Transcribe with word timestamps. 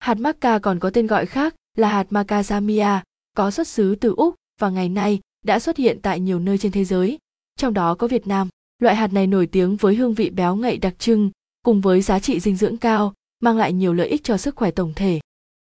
Hạt 0.00 0.18
maca 0.18 0.58
còn 0.58 0.78
có 0.78 0.90
tên 0.90 1.06
gọi 1.06 1.26
khác 1.26 1.54
là 1.76 1.88
hạt 1.88 2.06
macadamia, 2.10 3.00
có 3.36 3.50
xuất 3.50 3.68
xứ 3.68 3.94
từ 3.94 4.14
Úc 4.16 4.34
và 4.60 4.70
ngày 4.70 4.88
nay 4.88 5.20
đã 5.44 5.58
xuất 5.58 5.76
hiện 5.76 5.98
tại 6.02 6.20
nhiều 6.20 6.38
nơi 6.38 6.58
trên 6.58 6.72
thế 6.72 6.84
giới, 6.84 7.18
trong 7.56 7.74
đó 7.74 7.94
có 7.94 8.06
Việt 8.06 8.26
Nam. 8.26 8.48
Loại 8.78 8.96
hạt 8.96 9.12
này 9.12 9.26
nổi 9.26 9.46
tiếng 9.46 9.76
với 9.76 9.94
hương 9.94 10.14
vị 10.14 10.30
béo 10.30 10.56
ngậy 10.56 10.78
đặc 10.78 10.98
trưng, 10.98 11.30
cùng 11.62 11.80
với 11.80 12.02
giá 12.02 12.18
trị 12.18 12.40
dinh 12.40 12.56
dưỡng 12.56 12.76
cao, 12.76 13.14
mang 13.40 13.56
lại 13.56 13.72
nhiều 13.72 13.94
lợi 13.94 14.08
ích 14.08 14.24
cho 14.24 14.36
sức 14.36 14.56
khỏe 14.56 14.70
tổng 14.70 14.92
thể. 14.96 15.20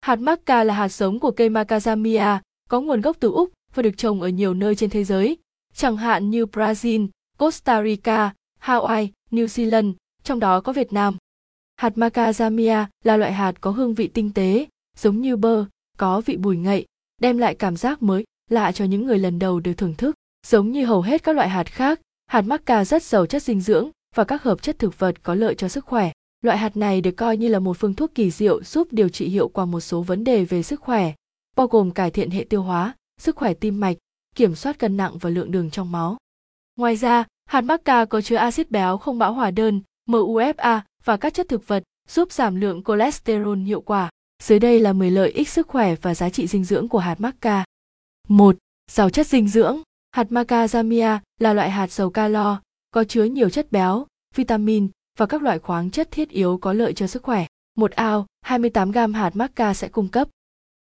Hạt 0.02 0.16
maca 0.16 0.64
là 0.64 0.74
hạt 0.74 0.90
sống 0.90 1.20
của 1.20 1.32
cây 1.32 1.50
macadamia, 1.50 2.40
có 2.70 2.82
nguồn 2.82 3.02
gốc 3.02 3.18
từ 3.20 3.32
Úc 3.32 3.50
và 3.74 3.84
được 3.84 3.98
trồng 3.98 4.22
ở 4.22 4.28
nhiều 4.28 4.54
nơi 4.54 4.76
trên 4.76 4.90
thế 4.90 5.04
giới, 5.04 5.38
chẳng 5.76 5.98
hạn 5.98 6.30
như 6.30 6.46
Brazil, 6.46 7.08
Costa 7.38 7.84
Rica, 7.84 8.34
Hawaii, 8.62 9.08
New 9.32 9.46
Zealand, 9.46 9.94
trong 10.24 10.40
đó 10.40 10.62
có 10.62 10.74
Việt 10.74 10.94
Nam. 10.94 11.18
Hạt 11.84 11.98
macadamia 11.98 12.86
là 13.04 13.18
loại 13.18 13.34
hạt 13.34 13.62
có 13.62 13.72
hương 13.72 13.94
vị 13.94 14.08
tinh 14.08 14.34
tế, 14.34 14.68
giống 14.98 15.22
như 15.22 15.38
bơ, 15.38 15.66
có 15.98 16.22
vị 16.26 16.38
bùi 16.38 16.58
ngậy, 16.58 16.86
đem 17.22 17.38
lại 17.38 17.56
cảm 17.56 17.78
giác 17.78 18.04
mới, 18.04 18.24
lạ 18.50 18.72
cho 18.72 18.86
những 18.86 19.06
người 19.06 19.20
lần 19.20 19.40
đầu 19.40 19.60
được 19.60 19.74
thưởng 19.74 19.94
thức. 19.94 20.16
Giống 20.48 20.72
như 20.72 20.86
hầu 20.86 21.02
hết 21.02 21.24
các 21.24 21.36
loại 21.36 21.50
hạt 21.50 21.72
khác, 21.72 22.00
hạt 22.28 22.42
maca 22.42 22.86
rất 22.86 23.04
giàu 23.04 23.26
chất 23.26 23.44
dinh 23.44 23.62
dưỡng 23.62 23.90
và 24.16 24.24
các 24.24 24.44
hợp 24.44 24.62
chất 24.62 24.80
thực 24.80 25.00
vật 25.00 25.24
có 25.24 25.36
lợi 25.36 25.56
cho 25.56 25.68
sức 25.68 25.86
khỏe. 25.86 26.12
Loại 26.42 26.58
hạt 26.58 26.78
này 26.78 27.02
được 27.02 27.12
coi 27.12 27.38
như 27.38 27.48
là 27.48 27.60
một 27.60 27.78
phương 27.80 27.94
thuốc 27.94 28.16
kỳ 28.16 28.32
diệu 28.32 28.64
giúp 28.64 28.88
điều 28.92 29.10
trị 29.10 29.28
hiệu 29.28 29.48
quả 29.48 29.66
một 29.66 29.80
số 29.80 30.02
vấn 30.02 30.24
đề 30.24 30.46
về 30.46 30.64
sức 30.64 30.82
khỏe, 30.82 31.14
bao 31.56 31.68
gồm 31.68 31.92
cải 31.92 32.12
thiện 32.12 32.32
hệ 32.32 32.46
tiêu 32.50 32.62
hóa, 32.62 32.96
sức 33.22 33.36
khỏe 33.36 33.54
tim 33.54 33.80
mạch, 33.80 33.98
kiểm 34.36 34.56
soát 34.56 34.80
cân 34.80 34.98
nặng 34.98 35.18
và 35.18 35.30
lượng 35.30 35.52
đường 35.52 35.70
trong 35.70 35.92
máu. 35.92 36.18
Ngoài 36.76 36.96
ra, 36.96 37.24
hạt 37.46 37.62
maca 37.62 38.06
có 38.06 38.22
chứa 38.22 38.36
axit 38.36 38.72
béo 38.72 38.98
không 38.98 39.20
bão 39.20 39.34
hòa 39.34 39.52
đơn, 39.52 39.82
MUFA 40.10 40.82
và 41.06 41.18
các 41.18 41.34
chất 41.34 41.50
thực 41.50 41.68
vật 41.68 41.84
giúp 42.10 42.32
giảm 42.32 42.56
lượng 42.56 42.84
cholesterol 42.84 43.60
hiệu 43.60 43.82
quả. 43.82 44.10
Dưới 44.44 44.60
đây 44.60 44.80
là 44.80 44.94
10 44.94 45.12
lợi 45.12 45.32
ích 45.32 45.50
sức 45.50 45.68
khỏe 45.68 45.96
và 46.02 46.16
giá 46.16 46.30
trị 46.30 46.48
dinh 46.48 46.64
dưỡng 46.64 46.88
của 46.88 47.00
hạt 47.00 47.22
maca. 47.22 47.66
1. 48.28 48.56
Giàu 48.92 49.10
chất 49.10 49.28
dinh 49.28 49.48
dưỡng. 49.48 49.82
Hạt 50.12 50.32
macadamia 50.32 51.20
là 51.40 51.54
loại 51.54 51.70
hạt 51.70 51.92
giàu 51.92 52.10
calo, 52.10 52.62
có 52.92 53.04
chứa 53.04 53.24
nhiều 53.24 53.50
chất 53.50 53.72
béo, 53.72 54.06
vitamin 54.36 54.88
và 55.20 55.26
các 55.26 55.42
loại 55.42 55.60
khoáng 55.60 55.92
chất 55.92 56.12
thiết 56.12 56.30
yếu 56.30 56.58
có 56.58 56.74
lợi 56.74 56.94
cho 56.94 57.08
sức 57.08 57.24
khỏe. 57.24 57.46
Một 57.76 57.92
ao, 57.92 58.26
28 58.42 58.92
gram 58.92 59.14
hạt 59.14 59.36
maca 59.36 59.74
sẽ 59.74 59.88
cung 59.88 60.08
cấp 60.08 60.28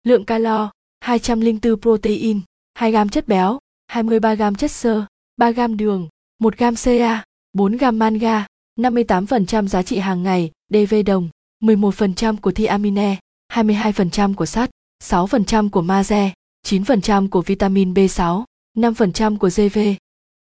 lượng 0.04 0.26
calo, 0.26 0.72
204 1.00 1.82
protein, 1.82 2.42
2 2.74 2.92
gram 2.92 3.10
chất 3.10 3.28
béo, 3.28 3.60
23 3.88 4.36
gram 4.36 4.56
chất 4.56 4.72
xơ, 4.72 5.06
3 5.38 5.52
gram 5.52 5.78
đường, 5.78 6.08
1 6.40 6.58
gram 6.58 6.76
CA, 6.84 7.24
4 7.54 7.78
gram 7.78 8.00
manga, 8.00 8.46
58% 8.78 9.68
giá 9.68 9.84
trị 9.84 9.98
hàng 9.98 10.24
ngày, 10.24 10.52
DV 10.74 10.96
đồng, 11.06 11.30
11% 11.64 12.38
của 12.38 12.52
thiamine, 12.52 13.16
22% 13.54 14.34
của 14.36 14.46
sắt, 14.46 14.70
6% 15.04 15.70
của 15.70 15.82
magie, 15.82 16.34
9% 16.68 17.30
của 17.30 17.42
vitamin 17.42 17.94
B6, 17.94 18.44
5% 18.78 19.38
của 19.38 19.50
GV. 19.50 19.80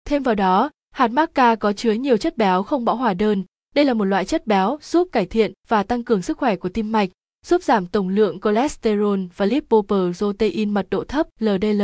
Thêm 0.05 0.23
vào 0.23 0.35
đó, 0.35 0.69
hạt 0.91 1.07
maca 1.07 1.55
có 1.55 1.73
chứa 1.73 1.91
nhiều 1.91 2.17
chất 2.17 2.37
béo 2.37 2.63
không 2.63 2.85
bão 2.85 2.95
hòa 2.95 3.13
đơn. 3.13 3.43
Đây 3.75 3.85
là 3.85 3.93
một 3.93 4.05
loại 4.05 4.25
chất 4.25 4.47
béo 4.47 4.77
giúp 4.81 5.07
cải 5.11 5.25
thiện 5.25 5.53
và 5.67 5.83
tăng 5.83 6.03
cường 6.03 6.21
sức 6.21 6.37
khỏe 6.37 6.55
của 6.55 6.69
tim 6.69 6.91
mạch, 6.91 7.09
giúp 7.45 7.63
giảm 7.63 7.87
tổng 7.87 8.09
lượng 8.09 8.39
cholesterol 8.39 9.19
và 9.35 9.45
lipoprotein 9.45 10.69
mật 10.69 10.87
độ 10.89 11.03
thấp 11.03 11.27
LDL. 11.39 11.81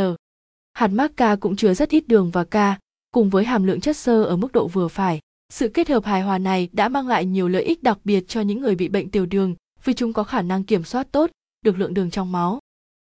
Hạt 0.74 0.88
maca 0.88 1.36
cũng 1.36 1.56
chứa 1.56 1.74
rất 1.74 1.90
ít 1.90 2.08
đường 2.08 2.32
và 2.32 2.44
ca, 2.44 2.80
cùng 3.12 3.30
với 3.30 3.46
hàm 3.46 3.64
lượng 3.64 3.82
chất 3.82 3.98
xơ 3.98 4.24
ở 4.24 4.36
mức 4.36 4.52
độ 4.52 4.68
vừa 4.68 4.88
phải. 4.88 5.20
Sự 5.52 5.70
kết 5.70 5.90
hợp 5.90 6.06
hài 6.06 6.22
hòa 6.22 6.38
này 6.38 6.70
đã 6.72 6.90
mang 6.90 7.08
lại 7.08 7.26
nhiều 7.26 7.48
lợi 7.48 7.64
ích 7.64 7.84
đặc 7.84 7.98
biệt 8.04 8.24
cho 8.28 8.42
những 8.42 8.62
người 8.62 8.76
bị 8.76 8.88
bệnh 8.88 9.10
tiểu 9.10 9.26
đường 9.26 9.56
vì 9.84 9.94
chúng 9.94 10.14
có 10.14 10.24
khả 10.24 10.42
năng 10.42 10.64
kiểm 10.64 10.84
soát 10.84 11.08
tốt 11.12 11.32
được 11.62 11.78
lượng 11.78 11.94
đường 11.94 12.12
trong 12.12 12.32
máu. 12.32 12.60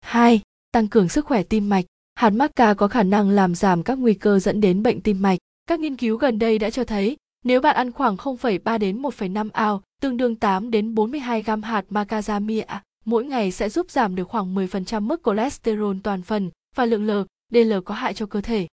2. 0.00 0.40
Tăng 0.72 0.88
cường 0.88 1.08
sức 1.08 1.24
khỏe 1.24 1.42
tim 1.42 1.68
mạch. 1.68 1.84
Hạt 2.14 2.30
maca 2.30 2.74
có 2.74 2.88
khả 2.88 3.02
năng 3.02 3.30
làm 3.30 3.55
giảm 3.55 3.82
các 3.82 3.98
nguy 3.98 4.14
cơ 4.14 4.39
dẫn 4.39 4.61
đến 4.61 4.83
bệnh 4.83 5.00
tim 5.00 5.23
mạch. 5.23 5.39
Các 5.67 5.80
nghiên 5.80 5.96
cứu 5.96 6.17
gần 6.17 6.39
đây 6.39 6.58
đã 6.58 6.70
cho 6.70 6.84
thấy, 6.84 7.17
nếu 7.44 7.61
bạn 7.61 7.77
ăn 7.77 7.92
khoảng 7.92 8.17
0,3 8.17 8.78
đến 8.78 9.02
1,5 9.02 9.50
ao, 9.52 9.83
tương 10.00 10.17
đương 10.17 10.36
8 10.36 10.70
đến 10.70 10.94
42 10.94 11.42
gram 11.42 11.62
hạt 11.62 11.84
macadamia, 11.90 12.64
mỗi 13.05 13.24
ngày 13.24 13.50
sẽ 13.50 13.68
giúp 13.68 13.90
giảm 13.90 14.14
được 14.14 14.28
khoảng 14.28 14.55
10% 14.55 15.00
mức 15.00 15.20
cholesterol 15.24 15.96
toàn 16.02 16.23
phần 16.23 16.50
và 16.77 16.84
lượng 16.84 17.27
LDL 17.50 17.73
có 17.84 17.94
hại 17.94 18.14
cho 18.14 18.27
cơ 18.27 18.40
thể. 18.40 18.67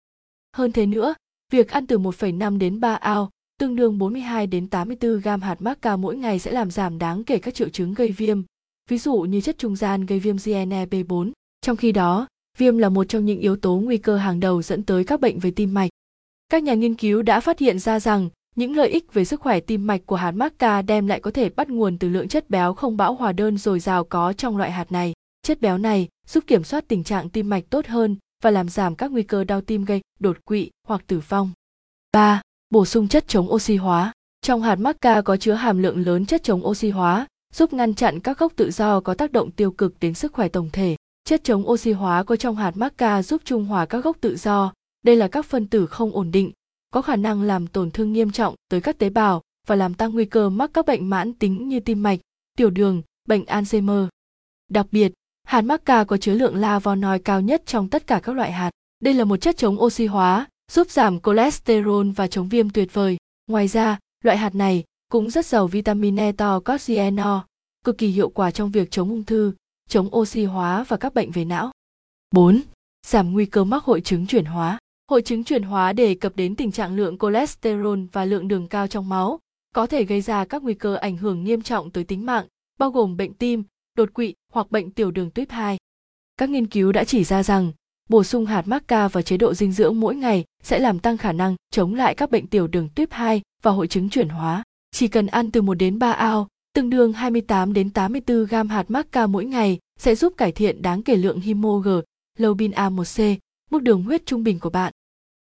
Hơn 0.58 0.72
thế 0.72 0.86
nữa, 0.86 1.14
việc 1.52 1.70
ăn 1.70 1.88
từ 1.88 2.00
1,5 2.00 2.58
đến 2.58 2.80
3 2.80 2.96
ao, 2.96 3.30
tương 3.62 3.76
đương 3.76 3.98
42 3.98 4.48
đến 4.48 4.68
84 4.68 5.20
gam 5.20 5.42
hạt 5.42 5.62
maca 5.62 5.96
mỗi 5.96 6.18
ngày 6.18 6.40
sẽ 6.40 6.52
làm 6.52 6.72
giảm 6.72 6.98
đáng 6.98 7.24
kể 7.24 7.40
các 7.40 7.54
triệu 7.54 7.70
chứng 7.70 7.94
gây 7.94 8.12
viêm, 8.12 8.42
ví 8.90 8.98
dụ 8.98 9.16
như 9.16 9.42
chất 9.42 9.58
trung 9.58 9.76
gian 9.76 10.06
gây 10.06 10.20
viêm 10.20 10.36
GNEB4. 10.36 11.32
Trong 11.62 11.78
khi 11.78 11.92
đó, 11.92 12.28
viêm 12.58 12.78
là 12.78 12.90
một 12.90 13.04
trong 13.04 13.26
những 13.26 13.40
yếu 13.40 13.56
tố 13.56 13.76
nguy 13.76 13.98
cơ 13.98 14.18
hàng 14.18 14.40
đầu 14.40 14.62
dẫn 14.62 14.84
tới 14.84 15.04
các 15.04 15.20
bệnh 15.20 15.40
về 15.40 15.52
tim 15.52 15.74
mạch. 15.74 15.90
Các 16.50 16.64
nhà 16.64 16.74
nghiên 16.74 16.96
cứu 16.96 17.22
đã 17.22 17.40
phát 17.40 17.60
hiện 17.60 17.80
ra 17.80 18.00
rằng 18.00 18.30
những 18.56 18.76
lợi 18.76 18.90
ích 18.90 19.14
về 19.14 19.26
sức 19.26 19.42
khỏe 19.42 19.60
tim 19.60 19.88
mạch 19.88 20.02
của 20.06 20.16
hạt 20.16 20.32
maca 20.32 20.82
đem 20.82 21.08
lại 21.08 21.20
có 21.20 21.32
thể 21.32 21.50
bắt 21.50 21.70
nguồn 21.70 21.98
từ 21.98 22.10
lượng 22.10 22.28
chất 22.28 22.50
béo 22.50 22.74
không 22.74 22.98
bão 22.98 23.14
hòa 23.14 23.32
đơn 23.32 23.58
dồi 23.58 23.80
dào 23.80 24.04
có 24.04 24.34
trong 24.34 24.58
loại 24.58 24.72
hạt 24.72 24.92
này. 24.92 25.14
Chất 25.42 25.62
béo 25.62 25.78
này 25.78 26.08
giúp 26.28 26.44
kiểm 26.48 26.64
soát 26.64 26.88
tình 26.88 27.04
trạng 27.04 27.30
tim 27.30 27.50
mạch 27.50 27.64
tốt 27.70 27.86
hơn 27.88 28.18
và 28.44 28.52
làm 28.52 28.70
giảm 28.70 28.96
các 28.96 29.12
nguy 29.12 29.24
cơ 29.24 29.44
đau 29.44 29.62
tim 29.62 29.86
gây 29.86 30.02
đột 30.20 30.46
quỵ 30.46 30.70
hoặc 30.88 31.04
tử 31.08 31.22
vong. 31.30 31.52
3. 32.14 32.42
Bổ 32.72 32.86
sung 32.86 33.08
chất 33.08 33.28
chống 33.28 33.52
oxy 33.52 33.76
hóa. 33.76 34.12
Trong 34.42 34.62
hạt 34.62 34.76
maca 34.76 35.22
có 35.22 35.38
chứa 35.38 35.54
hàm 35.54 35.78
lượng 35.78 36.06
lớn 36.06 36.26
chất 36.26 36.44
chống 36.44 36.68
oxy 36.68 36.90
hóa, 36.90 37.28
giúp 37.54 37.74
ngăn 37.74 37.94
chặn 37.94 38.20
các 38.20 38.40
gốc 38.40 38.54
tự 38.56 38.72
do 38.72 39.00
có 39.00 39.14
tác 39.14 39.32
động 39.32 39.52
tiêu 39.52 39.72
cực 39.72 40.00
đến 40.00 40.14
sức 40.14 40.34
khỏe 40.34 40.48
tổng 40.48 40.70
thể. 40.74 40.96
Chất 41.24 41.44
chống 41.44 41.70
oxy 41.70 41.92
hóa 41.92 42.24
có 42.24 42.36
trong 42.36 42.56
hạt 42.56 42.78
maca 42.78 43.24
giúp 43.24 43.42
trung 43.46 43.66
hòa 43.66 43.86
các 43.86 44.04
gốc 44.04 44.18
tự 44.22 44.38
do. 44.38 44.74
Đây 45.02 45.16
là 45.16 45.28
các 45.28 45.46
phân 45.46 45.68
tử 45.68 45.88
không 45.88 46.12
ổn 46.12 46.32
định, 46.32 46.52
có 46.92 47.02
khả 47.02 47.16
năng 47.16 47.42
làm 47.42 47.68
tổn 47.68 47.92
thương 47.92 48.14
nghiêm 48.14 48.32
trọng 48.32 48.56
tới 48.70 48.82
các 48.82 48.98
tế 48.98 49.10
bào 49.10 49.42
và 49.68 49.76
làm 49.76 49.94
tăng 49.94 50.14
nguy 50.14 50.26
cơ 50.26 50.50
mắc 50.50 50.72
các 50.74 50.86
bệnh 50.86 51.10
mãn 51.10 51.34
tính 51.34 51.68
như 51.68 51.80
tim 51.80 52.04
mạch, 52.04 52.20
tiểu 52.58 52.70
đường, 52.70 53.02
bệnh 53.28 53.44
Alzheimer. 53.44 54.08
Đặc 54.70 54.86
biệt, 54.92 55.12
hạt 55.44 55.62
maca 55.62 56.04
có 56.04 56.18
chứa 56.18 56.34
lượng 56.34 56.56
lavonoid 56.56 57.22
cao 57.26 57.42
nhất 57.42 57.64
trong 57.66 57.90
tất 57.90 58.08
cả 58.08 58.20
các 58.24 58.36
loại 58.36 58.52
hạt. 58.52 58.72
Đây 59.00 59.14
là 59.14 59.24
một 59.24 59.38
chất 59.38 59.58
chống 59.58 59.82
oxy 59.82 60.06
hóa, 60.06 60.48
giúp 60.72 60.92
giảm 60.92 61.20
cholesterol 61.20 62.12
và 62.16 62.28
chống 62.28 62.50
viêm 62.50 62.70
tuyệt 62.70 62.94
vời. 62.94 63.18
Ngoài 63.48 63.68
ra, 63.68 64.00
loại 64.24 64.38
hạt 64.38 64.56
này 64.56 64.84
cũng 65.10 65.30
rất 65.30 65.46
giàu 65.46 65.68
vitamin 65.68 66.20
E 66.20 66.32
to 66.32 66.60
cosieno, 66.60 67.46
cực 67.86 67.98
kỳ 67.98 68.08
hiệu 68.08 68.30
quả 68.30 68.52
trong 68.52 68.72
việc 68.72 68.92
chống 68.92 69.10
ung 69.10 69.24
thư, 69.24 69.54
chống 69.90 70.16
oxy 70.16 70.44
hóa 70.44 70.86
và 70.88 70.98
các 70.98 71.14
bệnh 71.14 71.32
về 71.32 71.46
não. 71.46 71.72
4. 72.32 72.62
Giảm 73.08 73.34
nguy 73.34 73.46
cơ 73.46 73.64
mắc 73.64 73.84
hội 73.84 74.02
chứng 74.02 74.28
chuyển 74.28 74.46
hóa. 74.46 74.80
Hội 75.10 75.22
chứng 75.22 75.44
chuyển 75.44 75.64
hóa 75.64 75.94
đề 75.94 76.16
cập 76.16 76.36
đến 76.36 76.56
tình 76.56 76.72
trạng 76.72 76.96
lượng 76.96 77.18
cholesterol 77.18 78.00
và 78.12 78.26
lượng 78.26 78.48
đường 78.48 78.68
cao 78.68 78.88
trong 78.88 79.10
máu, 79.10 79.40
có 79.76 79.88
thể 79.88 80.04
gây 80.04 80.22
ra 80.22 80.46
các 80.46 80.64
nguy 80.64 80.74
cơ 80.74 80.96
ảnh 80.96 81.18
hưởng 81.18 81.44
nghiêm 81.44 81.62
trọng 81.62 81.92
tới 81.92 82.04
tính 82.04 82.26
mạng, 82.26 82.46
bao 82.80 82.92
gồm 82.92 83.18
bệnh 83.18 83.34
tim, 83.34 83.64
đột 83.98 84.14
quỵ 84.14 84.34
hoặc 84.54 84.72
bệnh 84.72 84.92
tiểu 84.92 85.12
đường 85.12 85.32
tuyếp 85.32 85.50
2. 85.50 85.78
Các 86.38 86.50
nghiên 86.50 86.68
cứu 86.68 86.92
đã 86.92 87.04
chỉ 87.04 87.24
ra 87.24 87.44
rằng 87.44 87.72
bổ 88.12 88.24
sung 88.24 88.46
hạt 88.46 88.68
maca 88.68 89.08
vào 89.08 89.22
chế 89.22 89.38
độ 89.38 89.54
dinh 89.54 89.72
dưỡng 89.72 90.00
mỗi 90.00 90.16
ngày 90.16 90.46
sẽ 90.64 90.80
làm 90.80 91.00
tăng 91.00 91.18
khả 91.18 91.32
năng 91.32 91.56
chống 91.72 91.96
lại 91.96 92.16
các 92.16 92.32
bệnh 92.32 92.48
tiểu 92.48 92.68
đường 92.68 92.90
tuyếp 92.96 93.12
2 93.12 93.42
và 93.64 93.72
hội 93.72 93.88
chứng 93.88 94.10
chuyển 94.10 94.30
hóa. 94.30 94.64
Chỉ 94.92 95.08
cần 95.08 95.28
ăn 95.28 95.52
từ 95.52 95.62
1 95.62 95.74
đến 95.74 96.00
3 96.00 96.12
ao, 96.12 96.48
tương 96.74 96.90
đương 96.90 97.14
28 97.14 97.74
đến 97.74 97.90
84 97.90 98.46
gram 98.46 98.70
hạt 98.70 98.86
maca 98.88 99.28
mỗi 99.28 99.46
ngày 99.46 99.80
sẽ 100.00 100.16
giúp 100.16 100.34
cải 100.38 100.52
thiện 100.52 100.82
đáng 100.82 101.04
kể 101.04 101.16
lượng 101.16 101.40
hemoglobin 101.40 102.72
A1C, 102.72 103.38
mức 103.72 103.82
đường 103.82 104.04
huyết 104.04 104.26
trung 104.26 104.44
bình 104.44 104.60
của 104.60 104.70
bạn. 104.70 104.94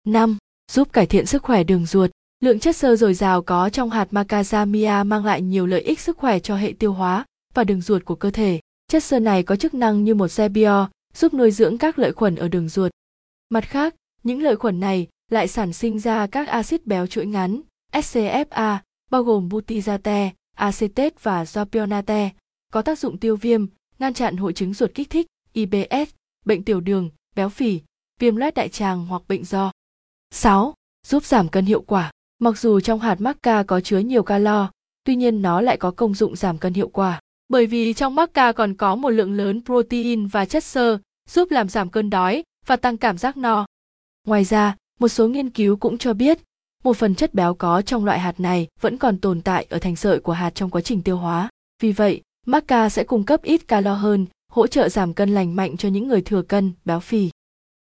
5. 0.07 0.37
Giúp 0.71 0.93
cải 0.93 1.05
thiện 1.05 1.25
sức 1.25 1.43
khỏe 1.43 1.63
đường 1.63 1.85
ruột. 1.85 2.11
Lượng 2.43 2.59
chất 2.59 2.75
xơ 2.75 2.95
dồi 2.95 3.13
dào 3.13 3.41
có 3.41 3.69
trong 3.69 3.89
hạt 3.89 4.07
macadamia 4.11 5.03
mang 5.05 5.25
lại 5.25 5.41
nhiều 5.41 5.65
lợi 5.65 5.81
ích 5.81 5.99
sức 5.99 6.17
khỏe 6.17 6.39
cho 6.39 6.55
hệ 6.55 6.73
tiêu 6.79 6.93
hóa 6.93 7.25
và 7.53 7.63
đường 7.63 7.81
ruột 7.81 8.05
của 8.05 8.15
cơ 8.15 8.31
thể. 8.31 8.59
Chất 8.87 9.03
xơ 9.03 9.19
này 9.19 9.43
có 9.43 9.55
chức 9.55 9.73
năng 9.73 10.03
như 10.03 10.15
một 10.15 10.27
xe 10.27 10.49
bio, 10.49 10.89
giúp 11.15 11.33
nuôi 11.33 11.51
dưỡng 11.51 11.77
các 11.77 11.99
lợi 11.99 12.11
khuẩn 12.11 12.35
ở 12.35 12.47
đường 12.47 12.69
ruột. 12.69 12.91
Mặt 13.49 13.69
khác, 13.69 13.95
những 14.23 14.41
lợi 14.41 14.55
khuẩn 14.55 14.79
này 14.79 15.07
lại 15.31 15.47
sản 15.47 15.73
sinh 15.73 15.99
ra 15.99 16.27
các 16.27 16.47
axit 16.47 16.87
béo 16.87 17.07
chuỗi 17.07 17.25
ngắn, 17.25 17.61
SCFA, 17.91 18.77
bao 19.11 19.23
gồm 19.23 19.49
butyrate, 19.49 20.31
acetate 20.55 21.15
và 21.21 21.45
propionate, 21.45 22.29
có 22.71 22.81
tác 22.81 22.99
dụng 22.99 23.17
tiêu 23.17 23.35
viêm, 23.35 23.65
ngăn 23.99 24.13
chặn 24.13 24.37
hội 24.37 24.53
chứng 24.53 24.73
ruột 24.73 24.91
kích 24.93 25.09
thích, 25.09 25.27
IBS, 25.53 26.09
bệnh 26.45 26.63
tiểu 26.63 26.79
đường, 26.79 27.09
béo 27.35 27.49
phì, 27.49 27.81
viêm 28.19 28.35
loét 28.35 28.53
đại 28.53 28.69
tràng 28.69 29.05
hoặc 29.05 29.21
bệnh 29.27 29.45
do. 29.45 29.71
6. 30.31 30.73
Giúp 31.07 31.25
giảm 31.25 31.49
cân 31.49 31.65
hiệu 31.65 31.81
quả. 31.81 32.11
Mặc 32.39 32.57
dù 32.57 32.79
trong 32.79 32.99
hạt 32.99 33.21
macca 33.21 33.63
có 33.63 33.81
chứa 33.81 33.99
nhiều 33.99 34.23
calo, 34.23 34.71
tuy 35.03 35.15
nhiên 35.15 35.41
nó 35.41 35.61
lại 35.61 35.77
có 35.77 35.91
công 35.91 36.13
dụng 36.13 36.35
giảm 36.35 36.57
cân 36.57 36.73
hiệu 36.73 36.87
quả. 36.87 37.19
Bởi 37.49 37.67
vì 37.67 37.93
trong 37.93 38.15
maca 38.15 38.51
còn 38.51 38.73
có 38.73 38.95
một 38.95 39.09
lượng 39.09 39.33
lớn 39.33 39.61
protein 39.65 40.27
và 40.27 40.45
chất 40.45 40.63
xơ, 40.63 40.97
giúp 41.29 41.51
làm 41.51 41.69
giảm 41.69 41.89
cơn 41.89 42.09
đói 42.09 42.43
và 42.65 42.75
tăng 42.75 42.97
cảm 42.97 43.17
giác 43.17 43.37
no. 43.37 43.65
Ngoài 44.27 44.43
ra, 44.43 44.75
một 44.99 45.07
số 45.07 45.27
nghiên 45.27 45.49
cứu 45.49 45.77
cũng 45.77 45.97
cho 45.97 46.13
biết, 46.13 46.39
một 46.83 46.97
phần 46.97 47.15
chất 47.15 47.33
béo 47.33 47.53
có 47.53 47.81
trong 47.81 48.05
loại 48.05 48.19
hạt 48.19 48.39
này 48.39 48.67
vẫn 48.81 48.97
còn 48.97 49.17
tồn 49.17 49.41
tại 49.41 49.65
ở 49.69 49.79
thành 49.79 49.95
sợi 49.95 50.19
của 50.19 50.33
hạt 50.33 50.49
trong 50.49 50.69
quá 50.69 50.81
trình 50.81 51.01
tiêu 51.01 51.17
hóa. 51.17 51.49
Vì 51.81 51.91
vậy, 51.91 52.21
Maca 52.45 52.89
sẽ 52.89 53.03
cung 53.03 53.23
cấp 53.23 53.43
ít 53.43 53.67
calo 53.67 53.93
hơn, 53.93 54.25
hỗ 54.51 54.67
trợ 54.67 54.89
giảm 54.89 55.13
cân 55.13 55.33
lành 55.33 55.55
mạnh 55.55 55.77
cho 55.77 55.89
những 55.89 56.07
người 56.07 56.21
thừa 56.21 56.41
cân, 56.41 56.71
béo 56.85 56.99
phì. 56.99 57.29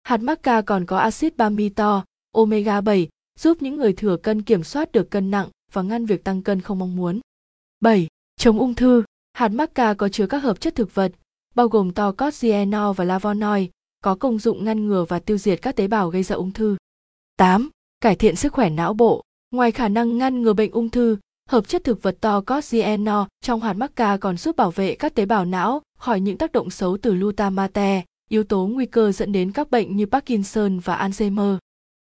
Hạt 0.03 0.17
maca 0.17 0.61
còn 0.61 0.85
có 0.85 0.97
axit 0.97 1.37
bamito, 1.37 2.03
omega 2.31 2.81
7, 2.81 3.07
giúp 3.39 3.61
những 3.61 3.75
người 3.75 3.93
thừa 3.93 4.17
cân 4.17 4.41
kiểm 4.41 4.63
soát 4.63 4.91
được 4.91 5.11
cân 5.11 5.31
nặng 5.31 5.49
và 5.71 5.81
ngăn 5.81 6.05
việc 6.05 6.23
tăng 6.23 6.41
cân 6.41 6.61
không 6.61 6.79
mong 6.79 6.95
muốn. 6.95 7.19
7. 7.79 8.07
Chống 8.37 8.59
ung 8.59 8.75
thư. 8.75 9.03
Hạt 9.39 9.51
maca 9.51 9.93
có 9.93 10.09
chứa 10.09 10.27
các 10.27 10.37
hợp 10.37 10.61
chất 10.61 10.75
thực 10.75 10.95
vật, 10.95 11.11
bao 11.55 11.67
gồm 11.67 11.91
tocotrienol 11.91 12.93
và 12.95 13.05
lavonoid, 13.05 13.69
có 14.03 14.15
công 14.15 14.39
dụng 14.39 14.65
ngăn 14.65 14.87
ngừa 14.87 15.05
và 15.05 15.19
tiêu 15.19 15.37
diệt 15.37 15.61
các 15.61 15.75
tế 15.75 15.87
bào 15.87 16.09
gây 16.09 16.23
ra 16.23 16.35
ung 16.35 16.51
thư. 16.51 16.77
8. 17.37 17.69
Cải 18.01 18.15
thiện 18.15 18.35
sức 18.35 18.53
khỏe 18.53 18.69
não 18.69 18.93
bộ. 18.93 19.23
Ngoài 19.51 19.71
khả 19.71 19.87
năng 19.87 20.17
ngăn 20.17 20.41
ngừa 20.41 20.53
bệnh 20.53 20.71
ung 20.71 20.89
thư, 20.89 21.17
hợp 21.49 21.67
chất 21.67 21.83
thực 21.83 22.03
vật 22.03 22.17
tocotrienol 22.21 23.25
trong 23.41 23.61
hạt 23.61 23.73
maca 23.73 24.17
còn 24.17 24.37
giúp 24.37 24.55
bảo 24.55 24.71
vệ 24.71 24.95
các 24.95 25.15
tế 25.15 25.25
bào 25.25 25.45
não 25.45 25.81
khỏi 25.97 26.19
những 26.19 26.37
tác 26.37 26.51
động 26.51 26.69
xấu 26.69 26.97
từ 27.01 27.15
glutamate, 27.15 28.03
yếu 28.29 28.43
tố 28.43 28.67
nguy 28.67 28.85
cơ 28.85 29.11
dẫn 29.11 29.31
đến 29.31 29.51
các 29.51 29.71
bệnh 29.71 29.95
như 29.95 30.05
Parkinson 30.05 30.79
và 30.79 31.07
Alzheimer. 31.07 31.57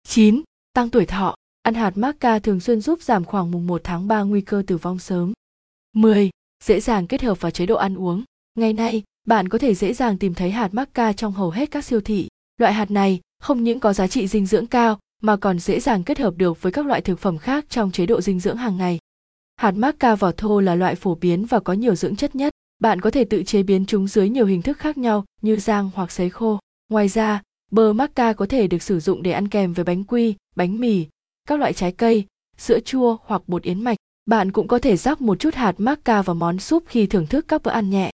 9. 0.07 0.41
Tăng 0.73 0.89
tuổi 0.89 1.05
thọ. 1.05 1.35
Ăn 1.61 1.73
hạt 1.73 1.97
maca 1.97 2.39
thường 2.39 2.59
xuyên 2.59 2.81
giúp 2.81 3.01
giảm 3.01 3.25
khoảng 3.25 3.51
mùng 3.51 3.67
1 3.67 3.81
tháng 3.83 4.07
3 4.07 4.21
nguy 4.21 4.41
cơ 4.41 4.63
tử 4.67 4.77
vong 4.77 4.99
sớm. 4.99 5.33
10. 5.93 6.29
Dễ 6.63 6.79
dàng 6.79 7.07
kết 7.07 7.21
hợp 7.21 7.41
vào 7.41 7.51
chế 7.51 7.65
độ 7.65 7.75
ăn 7.75 7.95
uống. 7.95 8.23
Ngày 8.55 8.73
nay, 8.73 9.03
bạn 9.27 9.49
có 9.49 9.57
thể 9.57 9.75
dễ 9.75 9.93
dàng 9.93 10.17
tìm 10.17 10.33
thấy 10.33 10.51
hạt 10.51 10.73
maca 10.73 11.13
trong 11.13 11.33
hầu 11.33 11.49
hết 11.49 11.71
các 11.71 11.85
siêu 11.85 12.01
thị. 12.01 12.27
Loại 12.57 12.73
hạt 12.73 12.91
này 12.91 13.19
không 13.43 13.63
những 13.63 13.79
có 13.79 13.93
giá 13.93 14.07
trị 14.07 14.27
dinh 14.27 14.45
dưỡng 14.45 14.67
cao 14.67 14.99
mà 15.21 15.35
còn 15.35 15.59
dễ 15.59 15.79
dàng 15.79 16.03
kết 16.03 16.19
hợp 16.19 16.33
được 16.37 16.61
với 16.61 16.71
các 16.71 16.85
loại 16.85 17.01
thực 17.01 17.19
phẩm 17.19 17.37
khác 17.37 17.65
trong 17.69 17.91
chế 17.91 18.05
độ 18.05 18.21
dinh 18.21 18.39
dưỡng 18.39 18.57
hàng 18.57 18.77
ngày. 18.77 18.99
Hạt 19.55 19.71
maca 19.71 20.15
vỏ 20.15 20.31
thô 20.31 20.59
là 20.59 20.75
loại 20.75 20.95
phổ 20.95 21.15
biến 21.15 21.45
và 21.45 21.59
có 21.59 21.73
nhiều 21.73 21.95
dưỡng 21.95 22.15
chất 22.15 22.35
nhất. 22.35 22.53
Bạn 22.79 23.01
có 23.01 23.11
thể 23.11 23.23
tự 23.23 23.43
chế 23.43 23.63
biến 23.63 23.85
chúng 23.85 24.07
dưới 24.07 24.29
nhiều 24.29 24.45
hình 24.45 24.61
thức 24.61 24.77
khác 24.77 24.97
nhau 24.97 25.25
như 25.41 25.55
rang 25.55 25.89
hoặc 25.95 26.11
sấy 26.11 26.29
khô. 26.29 26.59
Ngoài 26.89 27.07
ra, 27.07 27.41
bơ 27.71 27.93
maca 27.93 28.33
có 28.33 28.45
thể 28.45 28.67
được 28.67 28.83
sử 28.83 28.99
dụng 28.99 29.23
để 29.23 29.31
ăn 29.31 29.47
kèm 29.47 29.73
với 29.73 29.85
bánh 29.85 30.03
quy, 30.03 30.35
bánh 30.55 30.79
mì, 30.79 31.05
các 31.47 31.59
loại 31.59 31.73
trái 31.73 31.91
cây, 31.91 32.25
sữa 32.57 32.79
chua 32.85 33.17
hoặc 33.25 33.41
bột 33.47 33.63
yến 33.63 33.83
mạch. 33.83 33.97
Bạn 34.25 34.51
cũng 34.51 34.67
có 34.67 34.79
thể 34.79 34.97
rắc 34.97 35.21
một 35.21 35.39
chút 35.39 35.55
hạt 35.55 35.75
maca 35.77 36.21
vào 36.21 36.35
món 36.35 36.59
súp 36.59 36.83
khi 36.87 37.07
thưởng 37.07 37.27
thức 37.27 37.45
các 37.47 37.63
bữa 37.63 37.71
ăn 37.71 37.89
nhẹ. 37.89 38.11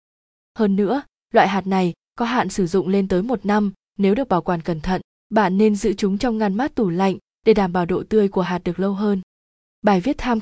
Hơn 0.59 0.77
nữa, 0.77 1.03
loại 1.35 1.49
hạt 1.49 1.67
này 1.67 1.93
có 2.15 2.25
hạn 2.25 2.49
sử 2.49 2.67
dụng 2.67 2.89
lên 2.89 3.09
tới 3.09 3.23
một 3.23 3.47
năm 3.47 3.73
nếu 3.99 4.15
được 4.15 4.29
bảo 4.29 4.43
quản 4.43 4.63
cẩn 4.63 4.81
thận. 4.81 5.01
Bạn 5.31 5.59
nên 5.59 5.75
giữ 5.75 5.93
chúng 5.93 6.19
trong 6.19 6.39
ngăn 6.39 6.55
mát 6.55 6.75
tủ 6.75 6.91
lạnh 6.91 7.17
để 7.47 7.55
đảm 7.55 7.73
bảo 7.73 7.87
độ 7.87 8.03
tươi 8.09 8.29
của 8.29 8.43
hạt 8.43 8.61
được 8.65 8.81
lâu 8.81 8.93
hơn. 8.93 9.21
Bài 9.83 10.01
viết 10.01 10.19
tham 10.19 10.39